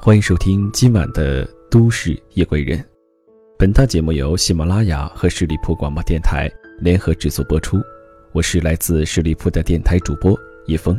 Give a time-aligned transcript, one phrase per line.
[0.00, 2.78] 欢迎收听今晚的《都市夜归人》。
[3.58, 6.48] 本档节目由喜马拉雅和十里铺广播电台
[6.78, 7.78] 联合制作播出。
[8.30, 10.96] 我是来自十里铺的电台主播叶峰。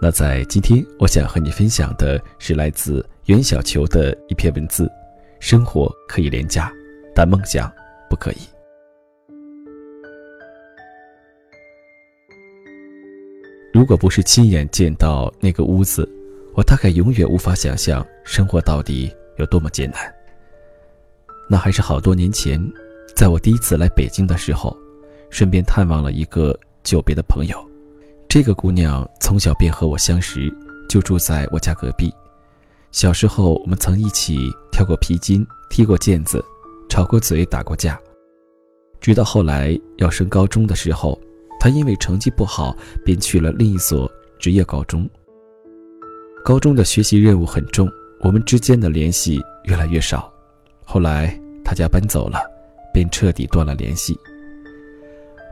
[0.00, 4.90] 那在今天，我想和你分享的是来自袁小球的一篇文字：
[5.38, 6.72] 生活可以廉价，
[7.14, 7.70] 但梦想
[8.08, 8.38] 不可以。
[13.74, 16.08] 如果不是亲眼见到那个屋子，
[16.60, 20.14] 我大概永远无法想象生活到底有多么艰难。
[21.48, 22.60] 那还是好多年前，
[23.16, 24.76] 在我第一次来北京的时候，
[25.30, 27.56] 顺便探望了一个久别的朋友。
[28.28, 30.54] 这个姑娘从小便和我相识，
[30.86, 32.12] 就住在我家隔壁。
[32.92, 36.44] 小时候，我们曾一起跳过皮筋、踢过毽子、
[36.90, 37.98] 吵过嘴、打过架。
[39.00, 41.18] 直到后来要升高中的时候。
[41.58, 42.74] 他因为成绩不好，
[43.04, 45.08] 便去了另一所职业高中。
[46.42, 47.88] 高中的学习任务很重，
[48.20, 50.32] 我们之间的联系越来越少。
[50.82, 52.40] 后来他家搬走了，
[52.94, 54.18] 便彻底断了联系。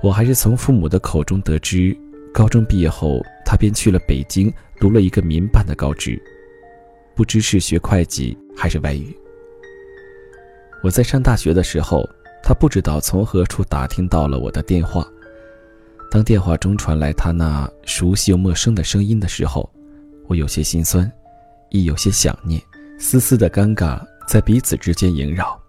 [0.03, 1.95] 我还是从父母的口中得知，
[2.33, 6.21] 高中毕业后，他便去了北京读了一个民办的高职，
[7.15, 9.15] 不知是学会计还是外语。
[10.83, 12.09] 我在上大学的时候，
[12.43, 15.07] 他不知道从何处打听到了我的电话。
[16.11, 19.71] 当电话中传来他那熟悉又陌生的声音的时候，
[20.29, 21.11] 我有些心酸，
[21.71, 22.63] 亦有些想念，
[22.99, 25.61] 丝丝的尴尬在彼此之间萦绕，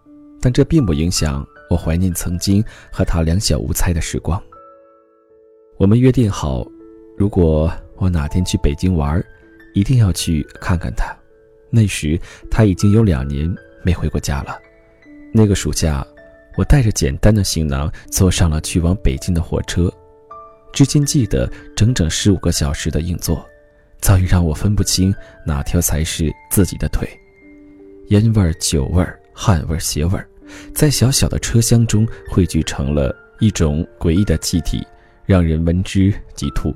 [0.41, 4.41] 但这并不影响我怀念曾经和他两小无猜的时光。
[5.77, 6.67] 我们约定好，
[7.17, 9.23] 如果我哪天去北京玩，
[9.73, 11.15] 一定要去看看他。
[11.69, 12.19] 那时
[12.51, 13.49] 他已经有两年
[13.81, 14.59] 没回过家了。
[15.33, 16.05] 那个暑假，
[16.57, 19.89] 我带着简单的行囊，坐上了去往北京的火车。
[20.73, 23.47] 至今记得整整十五个小时的硬座，
[24.01, 25.13] 早已让我分不清
[25.45, 27.07] 哪条才是自己的腿。
[28.07, 30.27] 烟味儿、酒味儿、汗味儿、鞋味儿，
[30.73, 34.85] 在小小的车厢中汇聚成了一种诡异的气体，
[35.25, 36.75] 让人闻之即吐。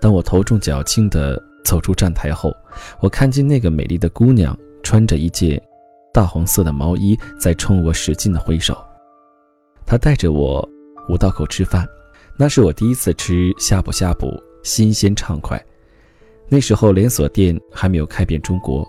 [0.00, 2.52] 当我头重脚轻地走出站台后，
[3.00, 5.60] 我看见那个美丽的姑娘穿着一件
[6.12, 8.76] 大黄色的毛衣，在冲我使劲地挥手。
[9.84, 10.68] 她带着我
[11.08, 11.86] 五道口吃饭。
[12.38, 14.28] 那是我第一次吃呷哺呷哺，
[14.62, 15.64] 新鲜畅快。
[16.48, 18.86] 那时候连锁店还没有开遍中国，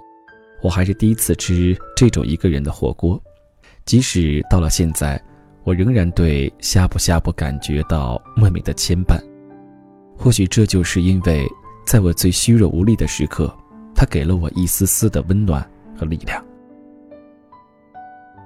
[0.62, 3.22] 我还是第一次吃这种一个人的火锅。
[3.85, 5.22] 即使到了现在，
[5.63, 9.19] 我仍然对呷哺呷哺感觉到莫名的牵绊。
[10.16, 11.47] 或许这就是因为，
[11.85, 13.56] 在我最虚弱无力的时刻，
[13.96, 15.67] 他给了我一丝丝的温暖
[15.97, 16.44] 和力量。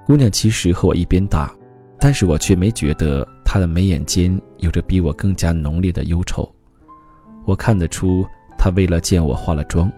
[0.06, 1.54] 姑娘其实和我一边大，
[1.98, 3.26] 但是我却没觉得。
[3.44, 6.50] 她的眉眼间有着比我更加浓烈的忧愁，
[7.44, 8.26] 我看得出
[8.62, 9.90] 他为了见我化了妆，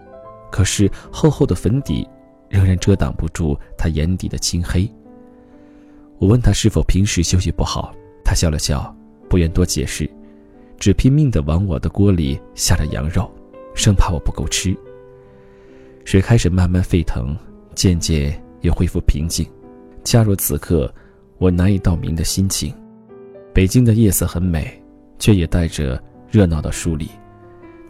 [0.51, 2.09] 可是厚厚的粉底
[2.49, 4.91] 仍然遮挡不住他眼底的青黑。
[6.17, 7.93] 我问他是否平时休息不好，
[8.23, 8.91] 他笑了笑，
[9.29, 10.09] 不愿多解释，
[10.79, 13.31] 只拼命地往我的锅里下了羊肉，
[13.75, 14.75] 生怕我不够吃。
[16.03, 17.37] 水开始慢慢沸腾，
[17.75, 19.47] 渐渐又恢复平静，
[20.03, 20.91] 恰若此刻
[21.37, 22.73] 我难以道明的心情。
[23.53, 24.81] 北京的夜色很美，
[25.19, 27.07] 却也带着热闹的疏离。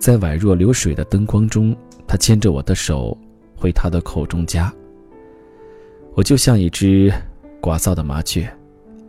[0.05, 3.17] 在宛若流水的灯光中，他牵着我的手，
[3.57, 4.71] 回他的口中家。
[6.13, 7.11] 我就像一只
[7.59, 8.47] 聒噪的麻雀，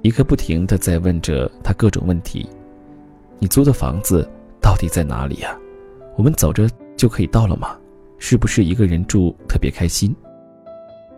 [0.00, 2.48] 一刻不停的在问着他各种问题
[3.38, 4.26] ：“你租的房子
[4.58, 5.54] 到底在哪里呀？
[6.16, 7.78] 我们走着就可以到了吗？
[8.16, 10.16] 是不是一个人住特别开心？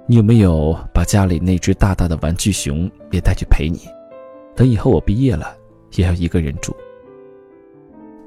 [0.08, 3.82] 你有没有把家里那只大大的玩具熊也带去陪你？”
[4.56, 5.56] 等以后我毕业了，
[5.94, 6.74] 也要一个人住。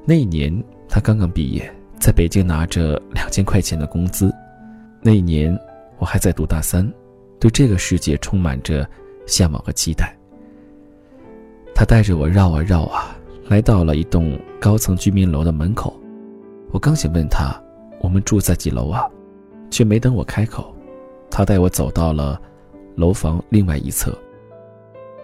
[0.05, 0.51] 那一年
[0.91, 4.29] 他刚刚毕业，在北京拿着两千块钱的工资。
[5.01, 5.57] 那一年
[5.97, 6.85] 我还在读大三，
[7.39, 8.85] 对这个世界充满着
[9.25, 10.13] 向往和期待。
[11.73, 13.15] 他带着我绕啊绕啊，
[13.47, 15.97] 来到了一栋高层居民楼的门口。
[16.71, 17.57] 我刚想问他
[18.01, 19.09] 我们住在几楼啊，
[19.69, 20.75] 却没等我开口，
[21.29, 22.39] 他带我走到了
[22.95, 24.13] 楼房另外一侧。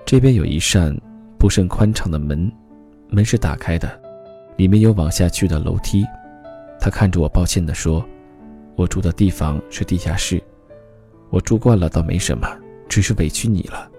[0.05, 0.97] 这边有一扇
[1.37, 2.49] 不甚宽敞的门，
[3.09, 4.01] 门是打开的，
[4.57, 6.05] 里面有往下去的楼梯。
[6.79, 8.05] 他看着我，抱歉地说
[8.75, 10.41] ：“我住的地方是地下室，
[11.29, 12.47] 我住惯了倒没什么，
[12.89, 13.89] 只是委屈你了。”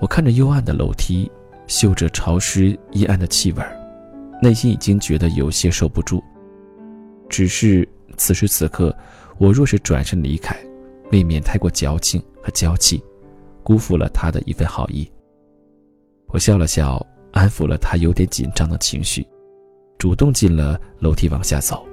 [0.00, 1.30] 我看着幽暗的楼梯，
[1.66, 3.62] 嗅着潮湿阴暗的气味，
[4.40, 6.22] 内心已经觉得有些受不住。
[7.28, 8.96] 只是此时此刻，
[9.38, 10.56] 我若是转身离开，
[11.12, 13.02] 未免太过矫情和娇气。
[13.62, 15.10] 辜负了他的一份好意。
[16.28, 17.04] 我笑了笑，
[17.36, 19.22] 安抚了他有点紧张的情绪，
[19.98, 21.86] 主动进了楼梯往下走。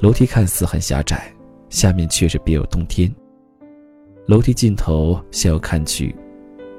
[0.00, 1.32] 楼梯看似很狭窄，
[1.70, 3.08] 下面却是别有洞天。
[4.26, 6.12] 楼梯尽头向右看去，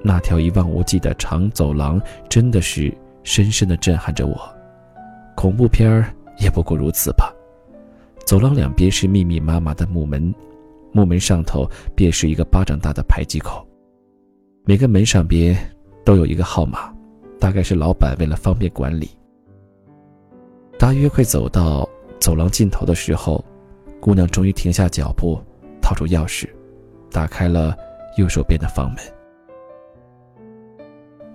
[0.04, 2.94] 那条一望无际的长走廊真的是
[3.24, 4.38] 深深的震撼着我。
[5.34, 7.34] 恐怖片儿也不过如此吧。
[8.26, 10.36] 走廊两边是密密麻麻的木门，
[10.92, 11.66] 木门上头
[11.96, 13.66] 便是一个巴掌大的排气口，
[14.66, 15.58] 每个门上边
[16.04, 16.93] 都有一个号码，
[17.44, 19.10] 大概是老板为了方便管理。
[20.80, 21.86] 大约快走到
[22.18, 23.44] 走廊尽头的时候，
[24.00, 25.38] 姑娘终于停下脚步，
[25.82, 26.48] 掏出钥匙。
[27.12, 27.76] 打开了
[28.18, 29.00] 右手边的房门。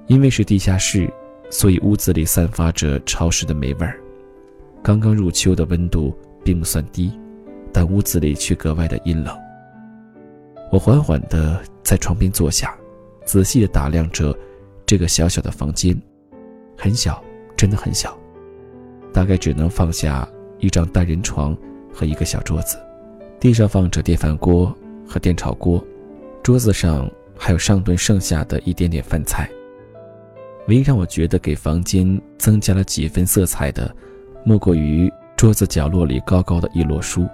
[0.07, 1.13] 因为是地下室，
[1.51, 4.01] 所以屋子里散发着潮湿的霉味儿。
[4.83, 7.13] 刚刚入秋的温度并不算低，
[7.71, 9.39] 但屋子里却格外的阴冷。
[10.73, 12.75] 我缓缓地在床边坐下，
[13.27, 14.35] 仔细地打量着
[14.89, 15.95] 这个小小的房间，
[16.75, 17.23] 很小，
[17.55, 18.19] 真的很小，
[19.13, 20.27] 大概只能放下
[20.59, 21.55] 一张单人床
[21.93, 22.79] 和一个小桌子。
[23.39, 24.75] 地上放着电饭锅。
[25.11, 25.83] 和电炒锅，
[26.43, 29.49] 桌子上还有上顿剩下的一点点饭菜。
[30.67, 33.91] 唯一让我觉得给房间增加了几分色彩的，
[34.45, 37.27] 莫过于桌子角落里高高的一摞书，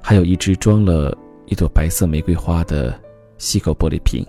[0.00, 1.14] 还有一只装了
[1.44, 2.98] 一朵白色玫瑰花的
[3.36, 4.24] 细口玻璃瓶。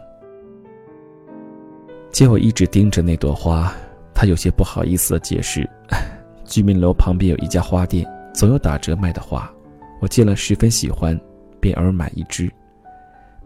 [2.14, 3.74] 见我一直盯着那朵花，
[4.14, 5.68] 他有些不好意思的解释
[6.46, 9.52] ：“居民楼旁边有一家花店，总有打折卖的花，
[10.00, 11.20] 我见了十分喜欢。”
[11.60, 12.52] 便偶尔买一支，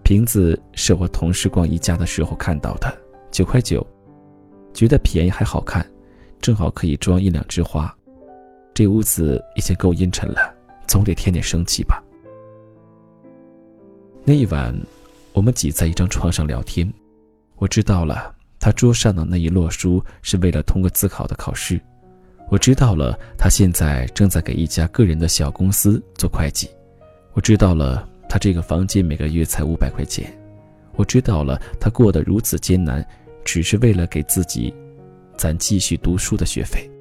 [0.03, 2.91] 瓶子是我同事逛宜家的时候看到的，
[3.29, 3.85] 九块九，
[4.73, 5.87] 觉得便宜还好看，
[6.41, 7.95] 正好可以装一两枝花。
[8.73, 10.51] 这屋子已经够阴沉了，
[10.87, 12.03] 总得添点生气吧。
[14.23, 14.75] 那一晚，
[15.33, 16.91] 我们挤在一张床上聊天，
[17.57, 18.33] 我知道了
[18.67, 21.79] 他桌上的那一摞书是为了通过自考的考试，
[22.49, 26.69] 我知道了他现在正在给一家个人的小公司做会计。
[27.31, 30.29] 我知道了，他这个房间每个月才五百块钱。
[30.97, 33.07] 我知道了，他过得如此艰难，
[33.45, 34.73] 只是为了给自己
[35.37, 36.91] 攒继续读书的学费。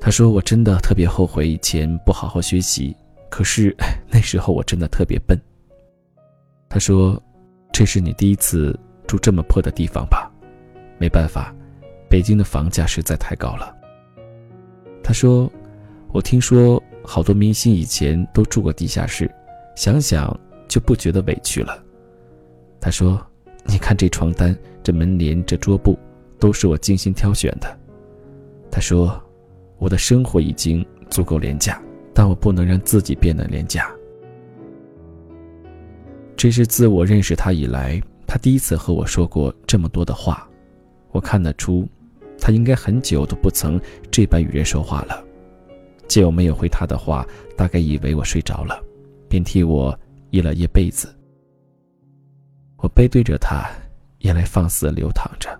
[0.00, 2.96] 他说：“我真的特别后悔以前不好好学习，
[3.30, 3.72] 可是
[4.10, 5.38] 那时候我真的特别笨。”
[6.68, 7.22] 他说
[7.70, 8.76] ：“这是你第一次
[9.12, 10.32] 住这么破的地方吧？
[10.96, 11.54] 没办法，
[12.08, 13.76] 北京的房价实在太高了。”
[15.04, 15.52] 他说
[16.14, 19.28] ：“我听说。”好多明星以前都住过地下室，
[19.74, 20.38] 想想
[20.68, 21.82] 就不觉得委屈了。
[22.80, 23.20] 他说
[23.66, 25.98] ：“你看这床单、这门帘、这桌布，
[26.38, 27.76] 都是我精心挑选的。”
[28.70, 29.20] 他说
[29.78, 31.82] ：“我的生活已经足够廉价，
[32.14, 33.90] 但我不能让自己变得廉价。”
[36.38, 38.00] 这是自我认识他以来，
[38.32, 40.48] 他第一次和我说过这么多的话。
[41.10, 41.86] 我看得出，
[42.40, 43.78] 他应该很久都不曾
[44.10, 45.22] 这般与人说话了。
[46.08, 47.26] 见我没有回他的话，
[47.58, 48.82] 大概以为我睡着了，
[49.28, 49.94] 便替我
[50.30, 51.14] 掖了掖被子。
[52.78, 53.70] 我背对着他，
[54.20, 55.50] 眼泪放肆流淌着，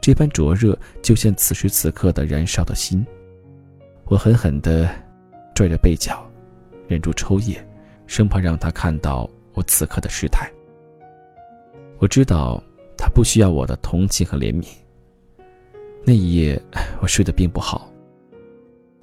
[0.00, 3.06] 这般灼热，就像此时此刻的燃烧的心。
[4.06, 4.90] 我狠狠地
[5.54, 6.28] 拽着被角，
[6.88, 7.64] 忍住抽噎，
[8.08, 10.50] 生怕让他看到我此刻的失态。
[12.02, 12.60] 我知道
[12.98, 14.66] 他不需要我的同情和怜悯。
[16.04, 16.60] 那一夜，
[17.00, 17.88] 我睡得并不好。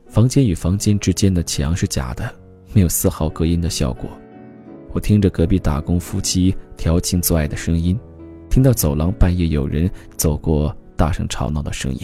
[0.09, 2.29] 房间与房间之间的墙是假的，
[2.73, 4.09] 没有丝毫隔音的效果。
[4.91, 7.97] 我听着隔壁打工夫妻调情做爱的声音，
[8.49, 12.01] 听到走廊半夜有人走过大声吵闹的声音，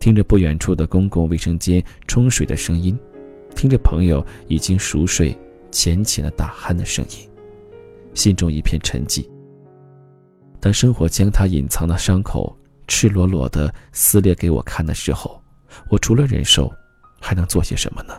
[0.00, 2.98] 听着不远处的公共卫生间冲水的声音，
[3.54, 5.38] 听着朋友已经熟睡、
[5.70, 7.30] 浅浅的打鼾的声音，
[8.12, 9.24] 心中一片沉寂。
[10.60, 12.54] 当生活将他隐藏的伤口
[12.86, 15.42] 赤裸裸地撕裂给我看的时候，
[15.88, 16.72] 我除了忍受。
[17.22, 18.18] 还能做些什么呢？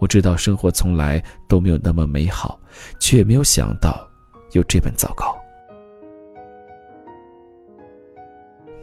[0.00, 2.60] 我知道生活从来都没有那么美好，
[2.98, 4.04] 却没有想到
[4.50, 5.32] 有这般糟糕。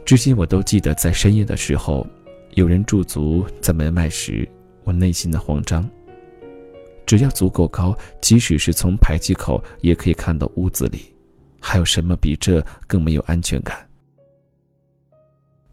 [0.06, 2.08] 至今我都记得，在深夜的时候，
[2.52, 4.48] 有人驻足在门外时，
[4.86, 5.88] 我内心的慌张。
[7.06, 11.13] 只要足够高，即使是从排气口也可以看到屋子里。
[11.66, 13.78] 还有什么比这更没有安全感？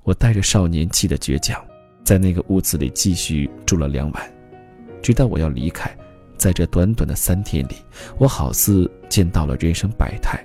[0.04, 1.60] 我带着少年气的倔强。
[2.04, 4.32] 在那个屋子里继续住了两晚，
[5.02, 5.94] 直到我要离开。
[6.36, 7.74] 在这短短的三天里，
[8.18, 10.42] 我好似见到了人生百态。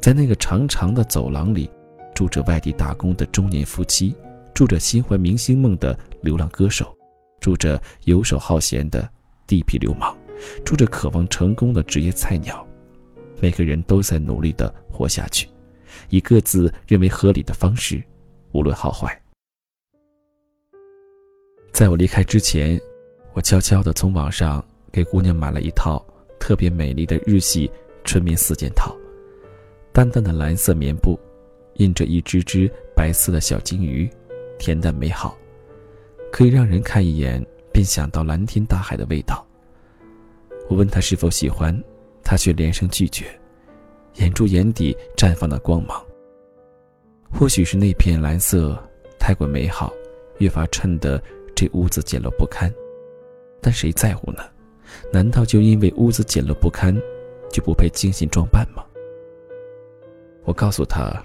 [0.00, 1.68] 在那个长长的走廊里，
[2.14, 4.14] 住着外地打工的中年夫妻，
[4.54, 6.96] 住着心怀明星梦的流浪歌手，
[7.40, 9.06] 住着游手好闲的
[9.46, 10.16] 地痞流氓，
[10.64, 12.65] 住着渴望成功的职业菜鸟。
[13.40, 15.48] 每个人都在努力的活下去，
[16.08, 18.02] 以各自认为合理的方式，
[18.52, 19.20] 无论好坏。
[21.72, 22.80] 在我离开之前，
[23.34, 26.02] 我悄悄的从网上给姑娘买了一套
[26.40, 27.70] 特别美丽的日系
[28.02, 28.96] 纯棉四件套，
[29.92, 31.18] 淡淡的蓝色棉布，
[31.74, 34.08] 印着一只只白色的小金鱼，
[34.58, 35.36] 恬淡美好，
[36.32, 39.46] 可以让人看一眼便想到蓝天大海的味道。
[40.70, 41.78] 我问她是否喜欢，
[42.26, 43.26] 他却连声拒绝，
[44.14, 46.04] 眼珠眼底绽放的光芒。
[47.30, 48.76] 或许是那片蓝色
[49.16, 49.92] 太过美好，
[50.38, 51.22] 越发衬得
[51.54, 52.68] 这屋子简陋不堪。
[53.60, 54.42] 但谁在乎呢？
[55.12, 56.92] 难道就因为屋子简陋不堪，
[57.48, 58.84] 就不配精心装扮吗？
[60.42, 61.24] 我告诉他，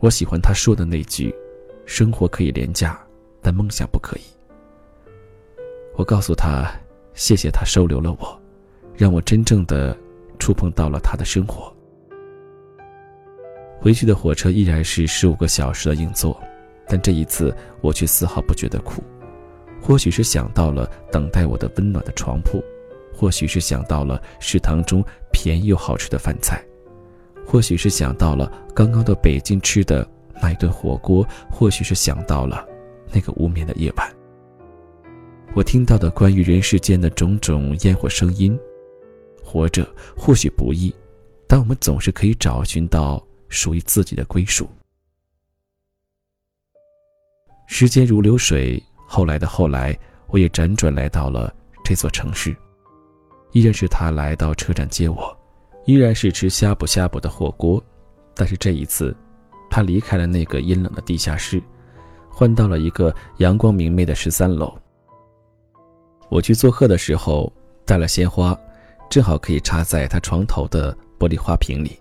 [0.00, 1.34] 我喜欢他说的那句
[1.86, 3.02] ：“生活可以廉价，
[3.40, 4.22] 但梦想不可以。”
[5.96, 6.70] 我告诉他，
[7.14, 8.40] 谢谢他收留了我，
[8.96, 9.96] 让我真正的
[10.40, 11.72] 触碰到了他的生活。
[13.78, 16.38] 回去的火车依然是十五个小时的硬座，
[16.88, 19.00] 但这一次我却丝毫不觉得苦。
[19.80, 22.62] 或许是想到了等待我的温暖的床铺，
[23.14, 26.62] 或许是想到了食堂中便宜又好吃的饭菜，
[27.46, 30.06] 或许是想到了刚刚到北京吃的
[30.42, 32.66] 那一顿火锅，或许是想到了
[33.10, 34.06] 那个无眠的夜晚。
[35.54, 38.56] 我听到的关于人世间的种种烟火声音，
[39.50, 39.84] 活着
[40.16, 40.94] 或许不易，
[41.48, 44.68] 但我们总是可以找寻到属于自己的归属。
[47.66, 48.80] 时间如流水。
[49.12, 51.52] 后来的后来，我也辗转来到了
[51.84, 52.56] 这座城市，
[53.50, 55.36] 依然是他来到车站接我，
[55.84, 57.82] 依然是吃呷哺呷哺的火锅，
[58.36, 59.16] 但是这一次，
[59.68, 61.60] 他离开了那个阴冷的地下室，
[62.30, 64.72] 换到了一个阳光明媚的十三楼。
[66.28, 67.52] 我去做客的时候
[67.84, 68.56] 带了鲜花，
[69.10, 71.98] 正好可以插在他床头的玻璃花瓶里。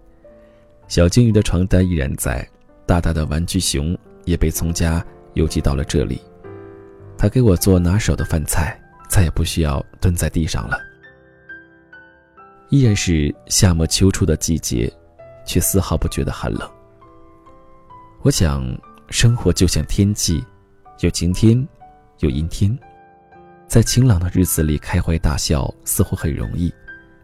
[0.87, 2.47] 小金鱼的床单依然在，
[2.85, 6.21] 大大的玩具熊也被从家邮寄到了这里。
[7.17, 10.79] 他给我做拿手的饭菜，再也不需要蹲在地上了。
[12.69, 14.91] 依然是夏末秋初的季节，
[15.45, 16.69] 却丝毫不觉得寒冷。
[18.21, 18.63] 我想，
[19.09, 20.43] 生活就像天气，
[20.99, 21.67] 有晴天，
[22.19, 22.77] 有阴天。
[23.67, 26.71] 在晴朗的日子里开怀大笑似乎很容易，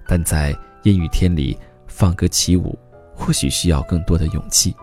[0.08, 1.58] 但在阴雨天里
[1.88, 2.78] 放歌起舞，
[3.14, 4.76] 或许需要更多的勇气。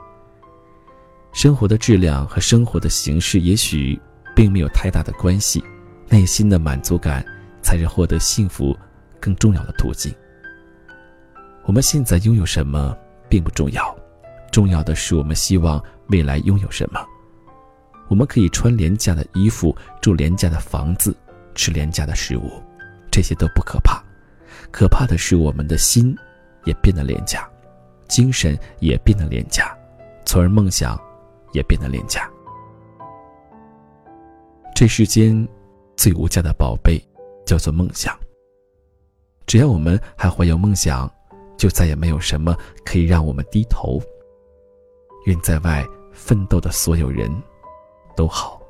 [1.32, 4.00] 生活的质量和生活的形式，也许。
[4.34, 5.62] 并没有太大的关系，
[6.08, 7.22] 内心的满足感
[7.62, 8.74] 才是获得幸福
[9.20, 10.10] 更重要的途径。
[11.64, 12.96] 我们现在拥有什么
[13.28, 13.94] 并不重要，
[14.50, 16.98] 重要的是我们希望未来拥有什么。
[18.08, 21.14] 我们可以穿廉价的衣服，住廉价的房子，
[21.54, 22.50] 吃廉价的食物，
[23.10, 24.02] 这些都不可怕，
[24.72, 26.16] 可怕的是我们的心
[26.64, 27.46] 也变得廉价，
[28.08, 29.76] 精神也变得廉价，
[30.24, 30.98] 从而梦想
[31.52, 32.28] 也变得廉价。
[34.74, 35.46] 这世间
[35.94, 36.98] 最无价的宝贝，
[37.44, 38.18] 叫做梦想。
[39.46, 41.08] 只要我们还怀有梦想，
[41.58, 44.00] 就再也没有什么可以让我们低头。
[45.26, 47.30] 愿在外奋斗的所有人
[48.16, 48.61] 都好。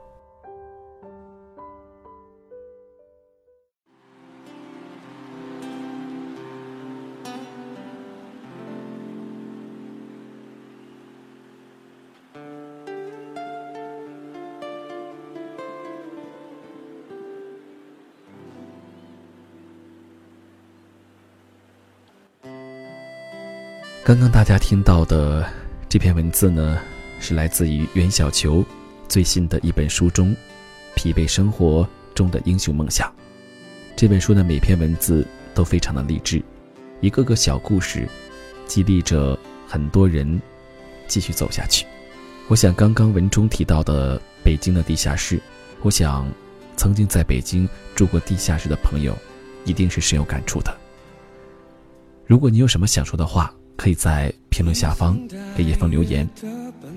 [24.04, 25.48] 刚刚大家听到的
[25.88, 26.76] 这篇文字呢，
[27.20, 28.64] 是来自于袁小球
[29.08, 30.30] 最新的一本书中，
[30.96, 33.08] 《疲惫生活中的英雄梦想》。
[33.94, 36.42] 这本书的每篇文字都非常的励志，
[37.00, 38.08] 一个个小故事，
[38.66, 40.42] 激励着很多人
[41.06, 41.86] 继续走下去。
[42.48, 45.40] 我想，刚刚文中提到的北京的地下室，
[45.80, 46.28] 我想，
[46.76, 49.16] 曾经在北京住过地下室的朋友，
[49.64, 50.76] 一定是深有感触的。
[52.26, 55.18] 如果你有什么想说的话，可以在评论下方
[55.56, 56.28] 给叶枫留言，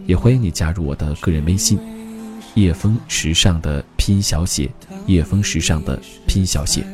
[0.06, 1.80] 也欢迎你加入我的个人微信
[2.54, 4.70] “叶枫时尚”的拼音小写
[5.08, 6.86] “叶枫时尚”的拼音小写。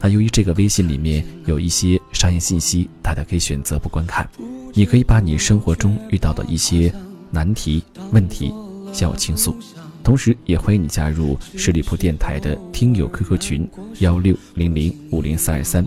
[0.00, 4.28] 那由于这个微信里面有一些商业信息，大家可以选择不观看。
[4.74, 6.92] 你可以把你生活中遇到的一些
[7.30, 8.52] 难题、问题
[8.92, 9.54] 向我倾诉，
[10.02, 15.86] 同时也欢迎你加入十里铺电台的听友 QQ 群幺六零零五零三二三。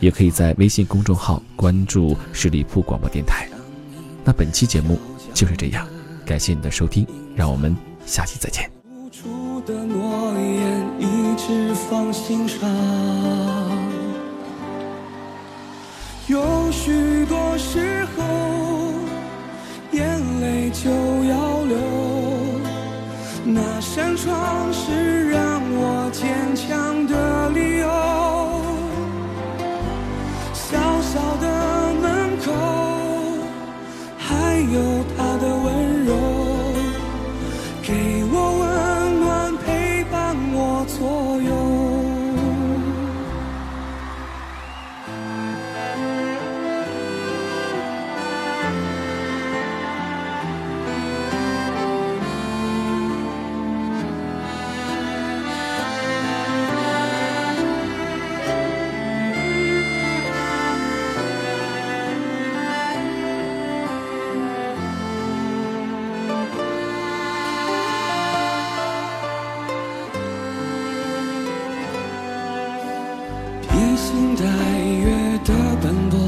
[0.00, 3.48] 也可以在微信公众号关注十里铺广播电台。
[4.24, 4.98] 那本期节目
[5.32, 5.86] 就是这样，
[6.24, 8.70] 感谢你的收听，让我们下期再见。
[16.26, 18.24] 有许多时候，
[19.92, 21.76] 眼泪就要流，
[23.44, 24.72] 那扇窗
[34.72, 35.23] 有他
[74.34, 74.44] 披星戴
[74.78, 76.18] 月的奔波，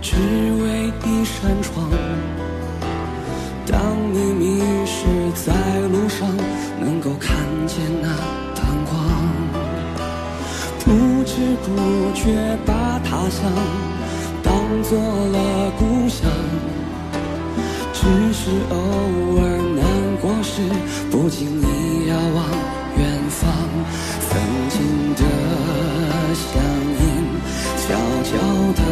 [0.00, 1.86] 只为一扇窗。
[3.66, 3.78] 当
[4.12, 5.52] 你迷失在
[5.88, 6.26] 路上，
[6.80, 7.36] 能够看
[7.66, 8.08] 见那
[8.54, 8.94] 灯光，
[10.80, 10.90] 不
[11.24, 11.68] 知不
[12.14, 13.52] 觉把他乡
[14.42, 16.26] 当做了故乡。
[17.92, 18.76] 只是偶
[19.36, 19.40] 尔
[19.76, 19.84] 难
[20.22, 20.62] 过时，
[21.10, 22.44] 不经意遥望
[22.96, 23.52] 远方，
[24.26, 24.30] 曾
[24.70, 25.22] 经的
[26.34, 26.48] 相
[26.96, 26.99] 映，
[27.90, 28.30] 悄悄
[28.76, 28.82] 地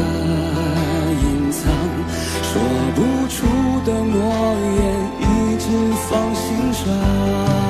[1.22, 1.62] 隐藏，
[2.42, 2.52] 说
[2.96, 3.36] 不出
[3.86, 4.18] 的诺
[4.74, 4.78] 言，
[5.20, 5.22] 一
[5.56, 5.64] 直
[6.10, 7.67] 放心上。